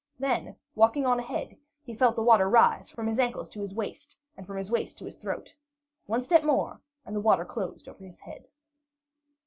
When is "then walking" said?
0.17-1.05